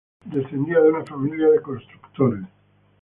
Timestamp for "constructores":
1.61-2.45